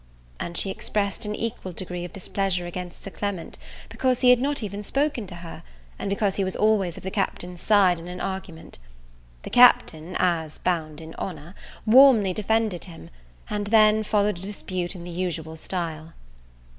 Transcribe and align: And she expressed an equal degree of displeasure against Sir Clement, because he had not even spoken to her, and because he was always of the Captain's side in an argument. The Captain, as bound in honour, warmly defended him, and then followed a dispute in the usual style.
And 0.39 0.57
she 0.57 0.71
expressed 0.71 1.25
an 1.25 1.35
equal 1.35 1.73
degree 1.73 2.03
of 2.05 2.11
displeasure 2.11 2.65
against 2.65 3.03
Sir 3.03 3.11
Clement, 3.11 3.59
because 3.87 4.21
he 4.21 4.31
had 4.31 4.39
not 4.39 4.63
even 4.63 4.81
spoken 4.81 5.27
to 5.27 5.35
her, 5.35 5.61
and 5.99 6.09
because 6.09 6.37
he 6.37 6.43
was 6.43 6.55
always 6.55 6.97
of 6.97 7.03
the 7.03 7.11
Captain's 7.11 7.61
side 7.61 7.99
in 7.99 8.07
an 8.07 8.19
argument. 8.19 8.79
The 9.43 9.51
Captain, 9.51 10.15
as 10.17 10.57
bound 10.57 11.01
in 11.01 11.13
honour, 11.19 11.53
warmly 11.85 12.33
defended 12.33 12.85
him, 12.85 13.11
and 13.47 13.67
then 13.67 14.01
followed 14.01 14.39
a 14.39 14.41
dispute 14.41 14.95
in 14.95 15.03
the 15.03 15.11
usual 15.11 15.55
style. 15.55 16.13